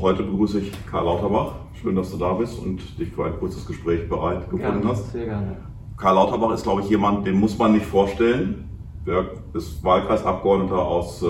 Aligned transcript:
Heute 0.00 0.22
begrüße 0.22 0.60
ich 0.60 0.72
Karl 0.86 1.04
Lauterbach. 1.04 1.54
Schön, 1.80 1.96
dass 1.96 2.10
du 2.10 2.16
da 2.16 2.32
bist 2.32 2.58
und 2.58 2.98
dich 2.98 3.10
für 3.10 3.24
ein 3.24 3.38
kurzes 3.38 3.66
Gespräch 3.66 4.08
bereit 4.08 4.50
gefunden 4.50 4.80
gerne, 4.80 4.88
hast. 4.88 5.12
Sehr 5.12 5.26
gerne. 5.26 5.56
Karl 5.96 6.14
Lauterbach 6.14 6.52
ist, 6.52 6.64
glaube 6.64 6.82
ich, 6.82 6.90
jemand, 6.90 7.26
den 7.26 7.38
muss 7.38 7.56
man 7.58 7.72
nicht 7.72 7.86
vorstellen. 7.86 8.68
Er 9.06 9.26
ist 9.54 9.82
Wahlkreisabgeordneter 9.84 10.78
aus 10.78 11.22
äh, 11.22 11.26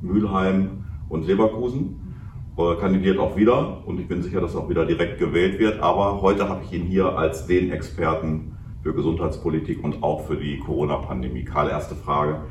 Mülheim 0.00 0.84
und 1.08 1.26
Leverkusen, 1.26 2.14
äh, 2.56 2.74
kandidiert 2.76 3.18
auch 3.18 3.36
wieder 3.36 3.86
und 3.86 3.98
ich 4.00 4.08
bin 4.08 4.22
sicher, 4.22 4.40
dass 4.40 4.54
er 4.54 4.60
auch 4.60 4.68
wieder 4.68 4.86
direkt 4.86 5.18
gewählt 5.18 5.58
wird. 5.58 5.80
Aber 5.80 6.20
heute 6.22 6.48
habe 6.48 6.62
ich 6.64 6.72
ihn 6.72 6.84
hier 6.84 7.18
als 7.18 7.46
den 7.46 7.72
Experten 7.72 8.56
für 8.82 8.94
Gesundheitspolitik 8.94 9.82
und 9.82 10.02
auch 10.02 10.26
für 10.26 10.36
die 10.36 10.58
Corona-Pandemie. 10.58 11.44
Karl, 11.44 11.70
erste 11.70 11.94
Frage. 11.94 12.42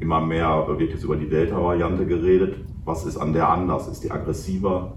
Immer 0.00 0.20
mehr 0.20 0.66
wird 0.68 0.92
jetzt 0.92 1.02
über 1.04 1.16
die 1.16 1.28
Delta-Variante 1.28 2.06
geredet. 2.06 2.56
Was 2.88 3.04
ist 3.04 3.18
an 3.18 3.34
der 3.34 3.46
anders? 3.46 3.86
Ist 3.86 4.02
die 4.02 4.10
aggressiver? 4.10 4.94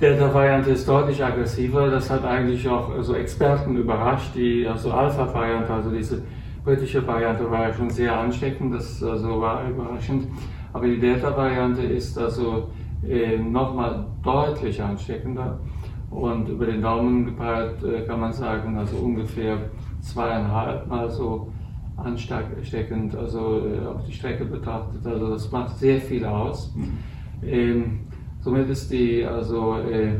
Delta-Variante 0.00 0.70
ist 0.70 0.88
deutlich 0.88 1.22
aggressiver. 1.22 1.90
Das 1.90 2.08
hat 2.08 2.24
eigentlich 2.24 2.66
auch 2.66 2.90
so 3.02 3.14
Experten 3.14 3.76
überrascht. 3.76 4.34
Die 4.34 4.66
also 4.66 4.92
Alpha-Variante, 4.92 5.70
also 5.74 5.90
diese 5.90 6.22
britische 6.64 7.06
Variante, 7.06 7.50
war 7.50 7.68
ja 7.68 7.74
schon 7.74 7.90
sehr 7.90 8.18
ansteckend. 8.18 8.74
Das 8.74 9.02
also 9.02 9.42
war 9.42 9.68
überraschend. 9.68 10.28
Aber 10.72 10.86
die 10.86 10.98
Delta-Variante 10.98 11.82
ist 11.82 12.18
also 12.18 12.70
äh, 13.06 13.36
nochmal 13.36 14.06
deutlich 14.22 14.82
ansteckender. 14.82 15.60
Und 16.08 16.48
über 16.48 16.64
den 16.64 16.80
Daumen 16.80 17.26
gepeilt 17.26 17.84
äh, 17.84 18.06
kann 18.06 18.20
man 18.20 18.32
sagen, 18.32 18.78
also 18.78 18.96
ungefähr 18.96 19.58
zweieinhalb 20.00 20.86
Mal 20.86 21.10
so 21.10 21.52
ansteckend, 21.96 23.14
also 23.14 23.66
äh, 23.66 23.86
auf 23.86 24.04
die 24.04 24.12
Strecke 24.12 24.44
betrachtet. 24.44 25.06
Also 25.06 25.30
das 25.30 25.50
macht 25.50 25.76
sehr 25.78 26.00
viel 26.00 26.24
aus. 26.24 26.74
Mhm. 26.74 26.98
Ähm, 27.42 28.00
somit 28.40 28.68
ist 28.68 28.92
die 28.92 29.24
also 29.24 29.76
äh, 29.78 30.14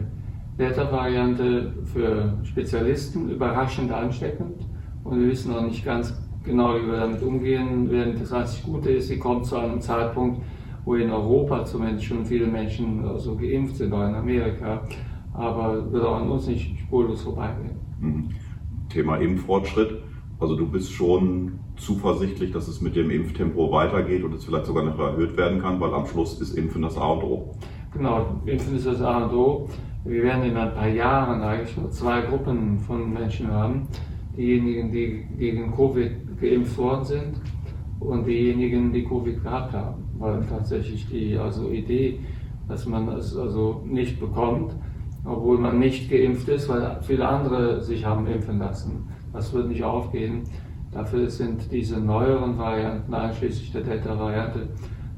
Delta-Variante 0.59 1.73
für 1.85 2.39
Spezialisten 2.45 3.31
überraschend 3.31 3.93
ansteckend 3.93 4.67
und 5.05 5.21
wir 5.21 5.29
wissen 5.29 5.55
auch 5.55 5.63
nicht 5.63 5.85
ganz 5.85 6.19
genau, 6.45 6.77
wie 6.77 6.87
wir 6.87 7.01
damit 7.01 7.23
umgehen 7.23 7.91
werden. 7.91 8.15
Das 8.19 8.33
einzig 8.33 8.65
Gute 8.65 8.91
ist, 8.91 9.09
sie 9.09 9.19
kommt 9.19 9.45
zu 9.45 9.57
einem 9.57 9.81
Zeitpunkt, 9.81 10.41
wo 10.85 10.95
in 10.95 11.11
Europa 11.11 11.65
zumindest 11.65 12.05
schon 12.05 12.25
viele 12.25 12.47
Menschen 12.47 13.05
also 13.05 13.37
geimpft 13.37 13.77
sind, 13.77 13.93
auch 13.93 14.09
in 14.09 14.15
Amerika, 14.15 14.83
aber 15.35 15.93
wird 15.93 16.05
auch 16.05 16.23
an 16.23 16.31
uns 16.31 16.47
nicht 16.47 16.79
spurlos 16.79 17.23
vorbeigehen. 17.23 17.77
Mhm. 18.01 18.29
Thema 18.89 19.17
Impffortschritt. 19.17 20.06
Also 20.39 20.55
du 20.55 20.67
bist 20.67 20.93
schon 20.93 21.61
zuversichtlich, 21.77 22.53
dass 22.53 22.69
es 22.69 22.83
mit 22.83 22.95
dem 22.95 23.11
Impftempo 23.11 23.73
weitergeht 23.73 24.23
und 24.23 24.35
es 24.35 24.45
vielleicht 24.45 24.67
sogar 24.67 24.85
noch 24.85 24.99
erhöht 24.99 25.35
werden 25.37 25.61
kann, 25.61 25.81
weil 25.81 25.95
am 25.95 26.05
Schluss 26.07 26.39
ist 26.43 26.59
Impfen 26.59 26.83
das 26.83 26.99
A 26.99 27.13
und 27.13 27.23
O. 27.23 27.55
Genau, 27.95 28.27
Impfen 28.45 28.77
ist 28.77 28.87
das 28.87 29.01
A 29.01 29.25
und 29.25 29.35
O. 29.35 29.69
Wir 30.05 30.23
werden 30.25 30.45
in 30.45 30.57
ein 30.57 30.75
paar 30.75 30.89
Jahren 30.89 31.41
eigentlich 31.41 31.75
zwei 31.91 32.21
Gruppen 32.21 32.79
von 32.81 33.15
Menschen 33.15 33.51
haben. 33.51 33.89
Diejenigen, 34.37 34.93
die 34.93 35.27
gegen 35.39 35.75
Covid 35.75 36.13
geimpft 36.39 36.77
worden 36.77 37.05
sind 37.05 37.41
und 37.99 38.27
diejenigen, 38.27 38.93
die 38.93 39.05
Covid 39.05 39.43
gehabt 39.43 39.73
haben. 39.73 40.05
Weil 40.19 40.45
tatsächlich 40.45 41.09
die 41.09 41.39
also 41.39 41.71
Idee, 41.71 42.21
dass 42.69 42.85
man 42.85 43.09
es 43.09 43.35
also 43.35 43.83
nicht 43.87 44.21
bekommt, 44.21 44.77
obwohl 45.25 45.57
man 45.57 45.79
nicht 45.79 46.11
geimpft 46.11 46.47
ist, 46.49 46.69
weil 46.69 46.99
viele 47.01 47.27
andere 47.27 47.83
sich 47.83 48.05
haben 48.05 48.27
impfen 48.27 48.59
lassen 48.59 49.09
das 49.37 49.53
wird 49.53 49.69
nicht 49.69 49.85
aufgehen. 49.85 50.45
Dafür 50.93 51.29
sind 51.29 51.71
diese 51.71 52.01
neueren 52.01 52.57
Varianten, 52.59 53.13
einschließlich 53.13 53.71
der 53.73 53.83
Delta-Variante, 53.83 54.69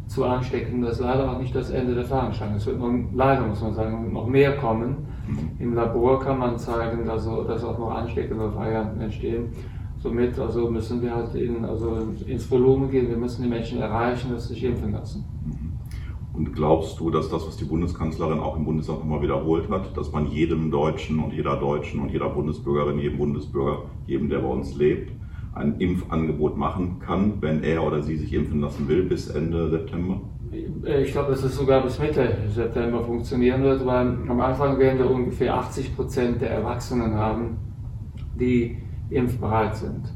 zu 0.06 0.25
ansteckend. 0.25 0.84
Das 0.84 0.94
ist 0.94 1.00
leider 1.00 1.31
auch 1.31 1.38
nicht 1.38 1.54
das 1.54 1.70
Ende 1.70 1.94
der 1.94 2.04
Fahnenstange. 2.04 2.56
Es 2.56 2.66
wird 2.66 2.78
noch, 2.78 2.92
leider, 3.15 3.47
muss 3.47 3.62
man 3.62 3.75
sagen, 3.75 4.12
noch 4.12 4.26
mehr 4.26 4.56
kommen. 4.56 5.06
Mhm. 5.28 5.50
Im 5.59 5.75
Labor 5.75 6.20
kann 6.20 6.38
man 6.38 6.59
zeigen, 6.59 7.06
dass, 7.06 7.26
dass 7.26 7.65
auch 7.65 7.78
noch 7.78 7.91
ansteckende 7.91 8.54
Varianten 8.54 9.00
entstehen. 9.00 9.50
Somit 9.98 10.38
also 10.38 10.71
müssen 10.71 11.03
wir 11.03 11.15
halt 11.15 11.34
in, 11.34 11.65
also 11.65 11.97
ins 12.26 12.50
Volumen 12.50 12.91
gehen. 12.91 13.09
Wir 13.09 13.16
müssen 13.16 13.42
die 13.42 13.48
Menschen 13.48 13.81
erreichen, 13.81 14.31
dass 14.32 14.48
sie 14.48 14.54
sich 14.54 14.65
impfen 14.65 14.92
lassen. 14.92 15.25
Und 16.38 16.54
glaubst 16.54 17.00
du, 17.00 17.10
dass 17.10 17.28
das, 17.28 17.44
was 17.49 17.56
die 17.56 17.65
Bundeskanzlerin 17.65 18.38
auch 18.38 18.56
im 18.56 18.65
Bundestag 18.65 18.99
immer 19.03 19.21
wiederholt 19.21 19.69
hat, 19.71 19.97
dass 19.97 20.12
man 20.12 20.28
jedem 20.28 20.71
Deutschen 20.71 21.19
und 21.19 21.32
jeder 21.32 21.56
Deutschen 21.56 21.99
und 21.99 22.12
jeder 22.12 22.28
Bundesbürgerin, 22.28 23.00
jedem 23.00 23.19
Bundesbürger, 23.19 23.82
jedem, 24.06 24.28
der 24.28 24.38
bei 24.38 24.47
uns 24.47 24.77
lebt, 24.77 25.10
ein 25.53 25.81
Impfangebot 25.81 26.56
machen 26.56 27.00
kann, 27.04 27.38
wenn 27.41 27.65
er 27.65 27.84
oder 27.84 28.04
sie 28.04 28.16
sich 28.16 28.32
impfen 28.32 28.60
lassen 28.60 28.87
will, 28.87 29.03
bis 29.03 29.27
Ende 29.27 29.69
September? 29.69 30.21
Ich 31.03 31.10
glaube, 31.10 31.32
dass 31.32 31.43
es 31.43 31.56
sogar 31.56 31.82
bis 31.82 31.98
Mitte 31.98 32.37
September 32.54 33.03
funktionieren 33.03 33.65
wird, 33.65 33.84
weil 33.84 34.16
am 34.28 34.41
Anfang 34.41 34.78
werden 34.78 35.00
wir 35.00 35.10
ungefähr 35.10 35.56
80 35.56 35.97
Prozent 35.97 36.41
der 36.41 36.50
Erwachsenen 36.50 37.15
haben, 37.15 37.56
die 38.38 38.78
impfbereit 39.10 39.75
sind. 39.75 40.15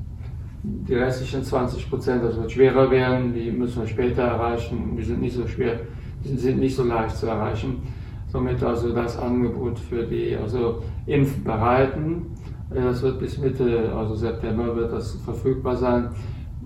Die 0.62 0.94
restlichen 0.94 1.42
20 1.42 1.90
Prozent, 1.90 2.22
das 2.22 2.36
wird 2.36 2.52
schwerer 2.52 2.88
werden, 2.92 3.34
die 3.34 3.50
müssen 3.50 3.82
wir 3.82 3.88
später 3.88 4.22
erreichen. 4.22 4.96
Die 4.96 5.02
sind 5.02 5.20
nicht 5.20 5.34
so 5.34 5.48
schwer 5.48 5.80
sind 6.24 6.60
nicht 6.60 6.76
so 6.76 6.84
leicht 6.84 7.16
zu 7.16 7.26
erreichen. 7.26 7.82
Somit 8.28 8.62
also 8.62 8.92
das 8.92 9.18
Angebot 9.18 9.78
für 9.78 10.04
die 10.04 10.36
also 10.36 10.82
Impfbereiten, 11.06 12.26
äh, 12.70 12.82
das 12.82 13.02
wird 13.02 13.18
bis 13.18 13.38
Mitte, 13.38 13.92
also 13.94 14.14
September 14.14 14.74
wird 14.74 14.92
das 14.92 15.12
verfügbar 15.24 15.76
sein. 15.76 16.08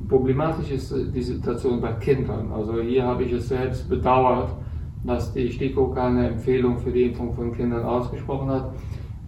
Problematisch 0.09 0.71
ist 0.71 0.95
die 1.15 1.22
Situation 1.22 1.81
bei 1.81 1.93
Kindern. 1.95 2.53
Also 2.53 2.81
hier 2.81 3.05
habe 3.05 3.25
ich 3.25 3.33
es 3.33 3.49
selbst 3.49 3.89
bedauert, 3.89 4.50
dass 5.05 5.33
die 5.33 5.50
STIKO 5.50 5.89
keine 5.89 6.28
Empfehlung 6.28 6.78
für 6.78 6.91
die 6.91 7.05
Impfung 7.05 7.33
von 7.34 7.53
Kindern 7.53 7.84
ausgesprochen 7.84 8.50
hat, 8.50 8.72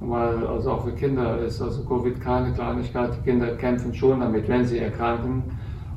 weil 0.01 0.47
also 0.47 0.73
auch 0.73 0.85
für 0.85 0.93
Kinder 0.93 1.39
ist 1.39 1.61
also 1.61 1.83
Covid 1.83 2.21
keine 2.21 2.53
Kleinigkeit. 2.53 3.11
Die 3.17 3.31
Kinder 3.31 3.49
kämpfen 3.57 3.93
schon 3.93 4.21
damit, 4.21 4.49
wenn 4.49 4.65
sie 4.65 4.79
erkranken 4.79 5.43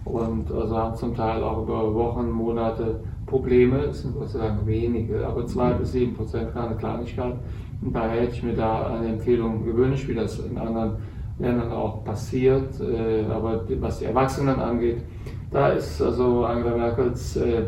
und 0.05 0.51
also 0.51 0.75
haben 0.75 0.95
zum 0.95 1.15
Teil 1.15 1.43
auch 1.43 1.63
über 1.63 1.93
Wochen, 1.93 2.29
Monate 2.31 3.01
Probleme, 3.25 3.77
es 3.85 4.01
sind 4.01 4.15
Gott 4.15 4.29
sei 4.29 4.39
Dank 4.39 4.65
wenige, 4.65 5.25
aber 5.25 5.45
zwei 5.45 5.73
bis 5.73 5.93
sieben 5.93 6.13
Prozent 6.13 6.53
keine 6.53 6.75
Kleinigkeit. 6.75 7.35
Und 7.81 7.95
daher 7.95 8.21
hätte 8.21 8.33
ich 8.33 8.43
mir 8.43 8.53
da 8.53 8.87
eine 8.87 9.09
Empfehlung 9.09 9.63
gewünscht, 9.63 10.07
wie 10.07 10.15
das 10.15 10.39
in 10.39 10.57
anderen 10.57 10.97
Ländern 11.39 11.71
auch 11.71 12.03
passiert. 12.03 12.79
Äh, 12.79 13.25
aber 13.25 13.65
was 13.79 13.99
die 13.99 14.05
Erwachsenen 14.05 14.59
angeht, 14.59 15.03
da 15.49 15.69
ist 15.69 16.01
also 16.01 16.45
Angela 16.45 16.77
Merkels 16.77 17.35
äh, 17.37 17.63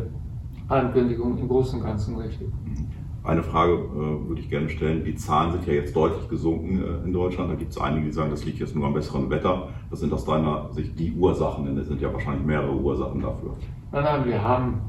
Ankündigung 0.70 1.38
im 1.38 1.48
Großen 1.48 1.80
und 1.80 1.86
Ganzen 1.86 2.18
richtig. 2.18 2.48
Eine 3.24 3.42
Frage 3.42 3.74
äh, 3.74 4.28
würde 4.28 4.42
ich 4.42 4.50
gerne 4.50 4.68
stellen. 4.68 5.04
Die 5.06 5.16
Zahlen 5.16 5.54
sind 5.54 5.66
ja 5.66 5.74
jetzt 5.74 5.96
deutlich 5.96 6.28
gesunken 6.28 6.84
äh, 6.84 7.06
in 7.06 7.14
Deutschland. 7.14 7.52
Da 7.52 7.56
gibt 7.56 7.72
es 7.72 7.78
einige, 7.78 8.08
die 8.08 8.12
sagen, 8.12 8.32
das 8.32 8.44
liegt 8.44 8.60
jetzt 8.60 8.76
nur 8.76 8.86
am 8.86 8.94
besseren 8.94 9.30
Wetter. 9.30 9.70
Was 9.90 10.02
sind 10.02 10.12
aus 10.12 10.26
deiner 10.26 10.70
Sicht 10.74 11.00
die 11.00 11.14
Ursachen? 11.14 11.66
Denn 11.66 11.78
es 11.78 11.88
sind 11.88 12.02
ja 12.02 12.12
wahrscheinlich 12.12 12.46
mehrere 12.46 12.76
Ursachen 12.76 13.22
dafür. 13.22 13.56
Nein, 13.94 14.04
nein, 14.04 14.26
wir 14.26 14.44
haben 14.44 14.82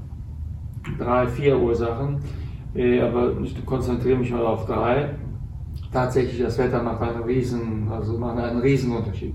drei, 0.99 1.27
vier 1.27 1.59
Ursachen, 1.59 2.19
äh, 2.75 3.00
aber 3.00 3.33
ich 3.43 3.65
konzentriere 3.65 4.19
mich 4.19 4.31
mal 4.31 4.45
auf 4.45 4.67
drei. 4.67 5.11
Tatsächlich, 5.93 6.41
das 6.41 6.59
Wetter 6.59 6.83
macht 6.83 7.03
einen 7.03 7.22
riesen, 7.22 7.89
also 7.91 8.19
macht 8.19 8.39
einen 8.39 8.61
riesen 8.61 8.97
Unterschied. 8.97 9.34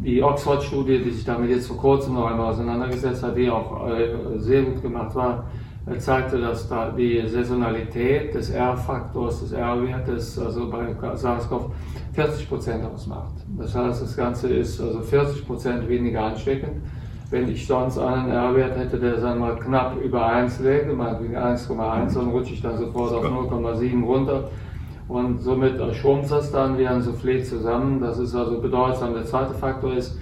Die 0.00 0.22
Oxford-Studie, 0.22 1.02
die 1.02 1.10
sich 1.10 1.24
damit 1.24 1.50
jetzt 1.50 1.66
vor 1.66 1.76
kurzem 1.76 2.14
noch 2.14 2.26
einmal 2.26 2.50
auseinandergesetzt 2.50 3.22
hat, 3.22 3.36
die 3.36 3.48
auch 3.48 3.88
äh, 3.88 4.38
sehr 4.38 4.62
gut 4.62 4.82
gemacht 4.82 5.14
war, 5.14 5.44
äh, 5.86 5.98
zeigte, 5.98 6.40
dass 6.40 6.68
da 6.68 6.90
die 6.90 7.26
Saisonalität 7.26 8.34
des 8.34 8.50
R-Faktors, 8.50 9.40
des 9.40 9.52
R-Wertes, 9.52 10.38
also 10.38 10.70
bei 10.70 10.94
SARS-CoV 11.14 11.70
40 12.12 12.48
Prozent 12.48 12.84
ausmacht. 12.84 13.34
Das 13.58 13.74
heißt, 13.74 14.02
das 14.02 14.16
Ganze 14.16 14.48
ist 14.48 14.80
also 14.80 15.00
40 15.00 15.46
Prozent 15.46 15.88
weniger 15.88 16.22
ansteckend 16.24 16.82
wenn 17.30 17.48
ich 17.48 17.66
sonst 17.66 17.98
einen 17.98 18.30
R-Wert 18.30 18.76
hätte, 18.76 18.98
der 18.98 19.18
sagen 19.18 19.40
wir 19.40 19.46
mal 19.46 19.56
knapp 19.56 19.96
über 20.02 20.26
1 20.26 20.60
läge, 20.60 20.92
meinetwegen 20.92 21.36
1,1, 21.36 22.14
dann 22.14 22.28
rutsche 22.28 22.54
ich 22.54 22.62
dann 22.62 22.76
sofort 22.76 23.12
auf 23.12 23.24
0,7 23.24 24.04
runter. 24.04 24.50
Und 25.08 25.40
somit 25.40 25.80
schrumpft 25.96 26.30
das 26.30 26.50
dann 26.50 26.78
wie 26.78 26.86
ein 26.86 27.02
Soufflé 27.02 27.42
zusammen. 27.42 28.00
Das 28.00 28.18
ist 28.18 28.34
also 28.34 28.60
bedeutsam. 28.60 29.14
Der 29.14 29.24
zweite 29.24 29.52
Faktor 29.54 29.94
ist, 29.94 30.18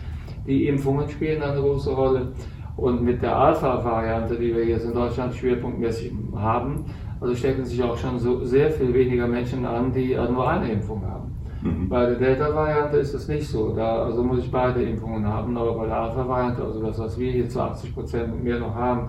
die 0.47 0.67
Impfungen 0.67 1.09
spielen 1.09 1.43
eine 1.43 1.61
große 1.61 1.93
Rolle. 1.93 2.33
Und 2.77 3.03
mit 3.03 3.23
der 3.23 3.37
Alpha-Variante, 3.37 4.35
die 4.37 4.55
wir 4.55 4.65
jetzt 4.65 4.85
in 4.85 4.95
Deutschland 4.95 5.35
schwerpunktmäßig 5.35 6.13
haben, 6.35 6.87
also 7.21 7.35
stecken 7.37 7.65
sich 7.65 7.83
auch 7.83 7.97
schon 7.97 8.19
so 8.19 8.45
sehr 8.45 8.71
viel 8.71 8.93
weniger 8.93 9.29
Menschen 9.29 9.65
an, 9.65 9.93
die 9.93 10.17
nur 10.17 10.49
eine 10.49 10.73
Impfung 10.73 11.03
haben. 11.07 11.33
Mhm. 11.63 11.89
Bei 11.89 12.07
der 12.07 12.17
Delta-Variante 12.17 12.97
ist 12.99 13.15
es 13.15 13.29
nicht 13.29 13.49
so. 13.49 13.73
Da 13.75 14.05
also 14.05 14.23
muss 14.23 14.41
ich 14.41 14.51
beide 14.51 14.83
Impfungen 14.83 15.27
haben, 15.27 15.57
aber 15.57 15.75
bei 15.75 15.87
der 15.87 15.97
Alpha-Variante, 15.97 16.63
also 16.63 16.83
das, 16.83 16.99
was 16.99 17.19
wir 17.19 17.31
hier 17.31 17.49
zu 17.49 17.61
80 17.61 17.95
Prozent 17.95 18.33
und 18.33 18.43
mehr 18.43 18.59
noch 18.59 18.75
haben, 18.75 19.09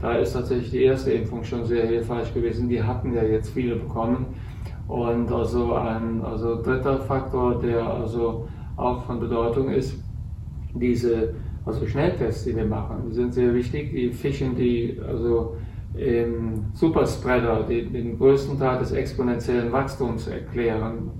da 0.00 0.14
ist 0.14 0.32
tatsächlich 0.32 0.70
die 0.70 0.84
erste 0.84 1.12
Impfung 1.12 1.44
schon 1.44 1.64
sehr 1.64 1.86
hilfreich 1.86 2.32
gewesen. 2.32 2.68
Die 2.68 2.82
hatten 2.82 3.12
ja 3.12 3.22
jetzt 3.22 3.50
viele 3.50 3.76
bekommen. 3.76 4.26
Und 4.88 5.30
also 5.30 5.74
ein 5.74 6.22
also 6.24 6.62
dritter 6.62 6.98
Faktor, 6.98 7.60
der 7.60 7.82
also 7.82 8.48
auch 8.76 9.04
von 9.04 9.20
Bedeutung 9.20 9.70
ist, 9.70 9.94
diese 10.74 11.34
also 11.64 11.86
Schnelltests, 11.86 12.44
die 12.44 12.56
wir 12.56 12.64
machen, 12.64 13.04
die 13.08 13.14
sind 13.14 13.34
sehr 13.34 13.54
wichtig. 13.54 13.92
Die 13.92 14.10
fischen 14.10 14.56
die 14.56 14.98
also 15.06 15.56
ähm, 15.98 16.64
Superspreader, 16.72 17.64
die 17.68 17.84
den 17.84 18.18
größten 18.18 18.58
Teil 18.58 18.78
des 18.78 18.92
exponentiellen 18.92 19.70
Wachstums 19.70 20.28
erklären. 20.28 21.10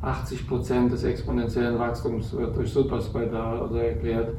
80 0.00 0.46
Prozent 0.46 0.92
des 0.92 1.04
exponentiellen 1.04 1.78
Wachstums 1.78 2.32
wird 2.36 2.56
durch 2.56 2.70
Superspreader 2.70 3.62
also 3.62 3.76
erklärt. 3.76 4.34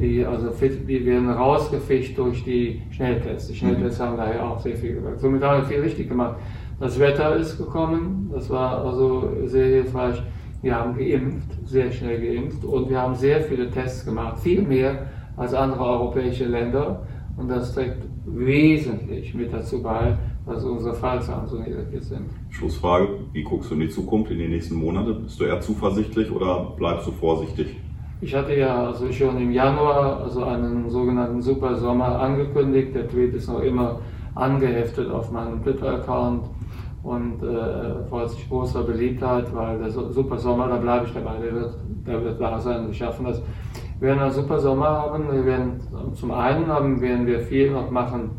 Die, 0.00 0.24
also 0.24 0.50
die 0.50 1.06
werden 1.06 1.30
rausgefischt 1.30 2.16
durch 2.16 2.44
die 2.44 2.82
Schnelltests. 2.90 3.48
Die 3.48 3.56
Schnelltests 3.56 3.98
mhm. 3.98 4.04
haben 4.04 4.16
daher 4.16 4.44
auch 4.44 4.60
sehr 4.60 4.76
viel 4.76 4.94
gewirkt. 4.94 5.20
Somit 5.20 5.42
haben 5.42 5.62
wir 5.62 5.68
viel 5.68 5.80
richtig 5.80 6.08
gemacht. 6.08 6.36
Das 6.78 6.98
Wetter 6.98 7.36
ist 7.36 7.58
gekommen, 7.58 8.30
das 8.32 8.50
war 8.50 8.84
also 8.84 9.28
sehr 9.46 9.66
hilfreich. 9.66 10.22
Wir 10.62 10.76
haben 10.76 10.96
geimpft, 10.96 11.48
sehr 11.64 11.90
schnell 11.90 12.20
geimpft 12.20 12.64
und 12.64 12.88
wir 12.88 13.00
haben 13.00 13.14
sehr 13.14 13.40
viele 13.40 13.70
Tests 13.70 14.04
gemacht, 14.04 14.38
viel 14.38 14.62
mehr 14.62 15.06
als 15.36 15.54
andere 15.54 15.84
europäische 15.84 16.44
Länder. 16.44 17.02
Und 17.36 17.48
das 17.48 17.74
trägt 17.74 18.04
wesentlich 18.24 19.34
mit 19.34 19.52
dazu 19.52 19.82
bei, 19.82 20.16
dass 20.46 20.64
unsere 20.64 20.94
Fallzahlen 20.94 21.46
so 21.46 21.58
niedrig 21.58 22.02
sind. 22.02 22.30
Schlussfrage, 22.50 23.08
wie 23.32 23.42
guckst 23.42 23.70
du 23.70 23.74
in 23.74 23.80
die 23.80 23.88
Zukunft, 23.88 24.30
in 24.30 24.38
die 24.38 24.48
nächsten 24.48 24.74
Monate? 24.74 25.14
Bist 25.14 25.40
du 25.40 25.44
eher 25.44 25.60
zuversichtlich 25.60 26.30
oder 26.30 26.72
bleibst 26.76 27.06
du 27.06 27.12
vorsichtig? 27.12 27.76
Ich 28.20 28.34
hatte 28.34 28.54
ja 28.54 28.86
also 28.86 29.10
schon 29.10 29.36
im 29.38 29.50
Januar 29.50 30.22
also 30.22 30.44
einen 30.44 30.88
sogenannten 30.88 31.42
Super 31.42 31.76
Sommer 31.76 32.20
angekündigt. 32.20 32.94
Der 32.94 33.08
Tweet 33.08 33.34
ist 33.34 33.48
noch 33.48 33.60
immer 33.60 34.00
angeheftet 34.34 35.10
auf 35.10 35.30
meinem 35.30 35.62
Twitter-Account 35.62 36.44
und 37.02 37.42
äh, 37.42 38.04
freut 38.08 38.30
sich 38.30 38.48
großer 38.48 38.84
Beliebtheit, 38.84 39.52
weil 39.54 39.78
der 39.78 39.90
Super 39.90 40.38
Sommer, 40.38 40.68
da 40.68 40.76
bleibe 40.76 41.06
ich 41.06 41.12
dabei, 41.12 41.36
der 41.42 41.52
wird, 41.52 41.74
der 42.06 42.24
wird 42.24 42.40
da 42.40 42.60
sein. 42.60 42.86
Wir 42.86 42.94
schaffen 42.94 43.26
das. 43.26 43.42
Wir 43.98 44.08
werden 44.08 44.20
einen 44.20 44.32
super 44.32 44.58
Sommer 44.58 44.88
haben. 44.88 45.30
Wir 45.30 45.44
werden 45.44 45.80
zum 46.14 46.30
einen 46.32 46.66
haben, 46.66 47.00
werden 47.00 47.26
wir 47.26 47.40
viel 47.40 47.70
noch 47.70 47.90
machen 47.90 48.30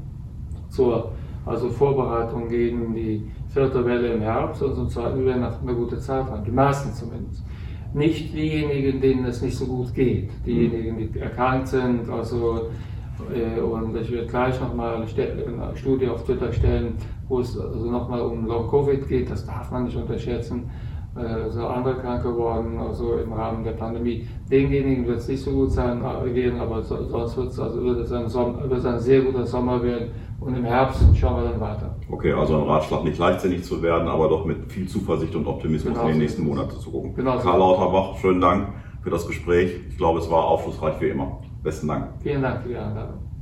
zur 0.70 1.13
also 1.46 1.70
Vorbereitung 1.70 2.48
gegen 2.48 2.94
die 2.94 3.32
vierte 3.50 3.86
Welle 3.86 4.14
im 4.14 4.22
Herbst 4.22 4.62
und 4.62 4.76
zum 4.76 4.90
zweiten 4.90 5.20
wir 5.20 5.26
werden 5.28 5.44
eine 5.44 5.76
gute 5.76 5.98
Zeit 6.00 6.26
haben, 6.26 6.44
die 6.44 6.52
meisten 6.52 6.94
zumindest 6.94 7.44
nicht 7.94 8.34
diejenigen, 8.34 9.02
denen 9.02 9.26
es 9.26 9.42
nicht 9.42 9.56
so 9.56 9.66
gut 9.66 9.94
geht, 9.94 10.32
diejenigen, 10.46 10.98
die 10.98 11.20
erkrankt 11.20 11.68
sind. 11.68 12.10
Also, 12.10 12.70
äh, 13.34 13.60
und 13.60 13.96
ich 13.96 14.12
werde 14.12 14.28
gleich 14.28 14.60
nochmal 14.60 14.96
eine, 14.96 15.06
eine 15.06 15.78
Studie 15.78 16.08
auf 16.08 16.24
Twitter 16.24 16.52
stellen, 16.52 16.96
wo 17.28 17.40
es 17.40 17.58
also 17.58 17.90
nochmal 17.90 18.22
um 18.22 18.46
Long-Covid 18.48 19.08
geht, 19.08 19.30
das 19.30 19.46
darf 19.46 19.72
man 19.72 19.86
nicht 19.86 19.96
unterschätzen. 19.96 20.70
Äh, 21.16 21.52
so 21.52 21.68
andere 21.68 21.96
krank 21.98 22.24
geworden, 22.24 22.80
also 22.80 23.18
im 23.18 23.32
Rahmen 23.34 23.64
der 23.64 23.74
Pandemie. 23.74 24.28
Denjenigen 24.50 25.06
wird 25.06 25.20
es 25.20 25.28
nicht 25.28 25.44
so 25.44 25.52
gut 25.52 25.72
sein, 25.72 26.02
äh, 26.02 26.30
gehen, 26.32 26.60
aber 26.60 26.82
sonst 26.82 27.38
wird's, 27.38 27.60
also 27.60 27.84
wird 27.84 28.00
es 28.00 28.12
ein, 28.12 28.28
Sommer, 28.28 28.68
wird 28.68 28.80
es 28.80 28.86
ein 28.86 29.00
sehr 29.00 29.22
guter 29.22 29.46
Sommer 29.46 29.84
werden 29.84 30.10
und 30.40 30.58
im 30.58 30.64
Herbst 30.64 31.04
schauen 31.16 31.44
wir 31.44 31.52
dann 31.52 31.62
weiter. 31.62 31.96
Okay, 32.10 32.34
also 32.34 32.58
ein 32.58 32.68
Ratschlag, 32.68 33.04
nicht 33.04 33.20
leichtsinnig 33.20 33.64
zu 33.64 33.84
werden, 33.84 34.08
aber 34.08 34.28
doch 34.28 34.44
mit 34.44 34.72
viel 34.72 34.88
Zuversicht 34.88 35.36
und 35.36 35.46
Optimismus 35.46 35.94
genau 35.94 36.08
in 36.08 36.14
den 36.14 36.18
nächsten 36.18 36.46
Monaten 36.46 36.80
zu 36.80 36.90
gucken. 36.90 37.14
Genau 37.14 37.38
Karl 37.38 37.60
Lauterbach, 37.60 38.18
schönen 38.18 38.42
Dank 38.42 38.70
für 39.04 39.12
das 39.12 39.28
Gespräch. 39.28 39.72
Ich 39.90 39.98
glaube, 39.98 40.18
es 40.18 40.32
war 40.32 40.46
aufschlussreich 40.46 41.00
wie 41.00 41.10
immer. 41.10 41.42
Besten 41.62 41.90
Dank. 41.90 42.08
Vielen 42.24 42.42
Dank 42.42 42.64
für 42.64 42.70
die 42.70 42.78
Einladung. 42.78 43.33